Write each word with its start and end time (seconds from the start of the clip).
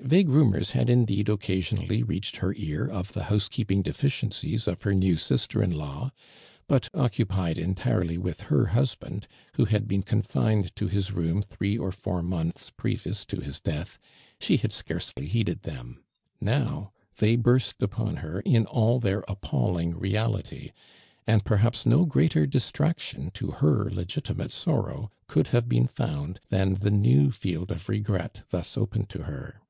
Vague 0.00 0.28
rumors 0.28 0.70
had 0.70 0.88
indeed 0.88 1.26
occ^isionally 1.26 2.06
reached 2.08 2.36
her 2.36 2.54
ear 2.56 2.86
of 2.86 3.12
the 3.12 3.22
housekeoiiing 3.22 3.82
deficiencies 3.82 4.68
of 4.68 4.82
her 4.82 4.94
new 4.94 5.16
sister 5.16 5.60
in 5.60 5.72
law, 5.72 6.12
but 6.68 6.88
occupied 6.94 7.58
entire 7.58 8.04
ly 8.04 8.16
with 8.16 8.42
her 8.42 8.66
husband, 8.66 9.26
who 9.56 9.64
had 9.64 9.88
been 9.88 10.04
confined 10.04 10.74
to 10.76 10.88
liis 10.88 11.12
room 11.12 11.42
three 11.42 11.76
or 11.76 11.90
four 11.90 12.22
months 12.22 12.70
previous 12.70 13.24
to 13.26 13.38
liis 13.38 13.60
death, 13.60 13.98
she 14.40 14.56
had 14.58 14.70
scarcely 14.72 15.26
heeded 15.26 15.62
them. 15.62 16.00
Now, 16.40 16.92
they 17.16 17.34
burst 17.34 17.82
upon 17.82 18.18
her 18.18 18.38
in 18.42 18.66
all 18.66 19.00
their 19.00 19.28
ap 19.28 19.40
palling 19.40 19.96
reality, 19.98 20.70
and 21.26 21.44
perhaps 21.44 21.84
no 21.84 22.06
greater 22.06 22.46
dis 22.46 22.70
traction 22.70 23.32
to 23.32 23.50
her 23.50 23.90
legitimate 23.90 24.52
.sorrow 24.52 25.10
could 25.26 25.48
have 25.48 25.68
been 25.68 25.88
found 25.88 26.38
than 26.50 26.74
the 26.74 26.92
new 26.92 27.32
Held 27.32 27.72
of 27.72 27.88
regret 27.88 28.42
thus 28.50 28.76
opene'l 28.78 29.06
to 29.08 29.22
her. 29.24 29.60